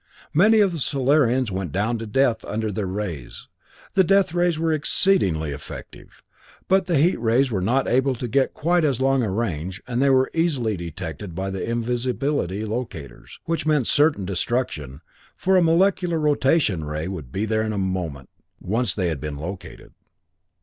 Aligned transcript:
Many 0.33 0.61
of 0.61 0.71
the 0.71 0.79
Solarians 0.79 1.51
went 1.51 1.71
down 1.71 1.99
to 1.99 2.07
death 2.07 2.43
under 2.45 2.71
their 2.71 2.87
rays. 2.87 3.47
The 3.93 4.03
death 4.03 4.33
rays 4.33 4.57
were 4.57 4.73
exceedingly 4.73 5.51
effective, 5.51 6.23
but 6.67 6.87
the 6.87 6.97
heat 6.97 7.19
rays 7.21 7.51
were 7.51 7.61
not 7.61 7.87
able 7.87 8.15
to 8.15 8.27
get 8.27 8.55
quite 8.55 8.83
as 8.83 8.99
long 8.99 9.21
a 9.21 9.29
range, 9.29 9.79
and 9.87 10.01
they 10.01 10.09
were 10.09 10.31
easily 10.33 10.75
detected 10.75 11.35
by 11.35 11.51
the 11.51 11.61
invisibility 11.69 12.65
locators, 12.65 13.39
which 13.45 13.67
meant 13.67 13.85
certain 13.85 14.25
destruction, 14.25 15.01
for 15.35 15.55
a 15.55 15.61
molecular 15.61 16.19
motion 16.19 16.83
ray 16.83 17.07
would 17.07 17.31
be 17.31 17.45
there 17.45 17.61
in 17.61 17.79
moments, 17.79 18.31
once 18.59 18.95
they 18.95 19.07
had 19.07 19.21
been 19.21 19.37
located. 19.37 19.93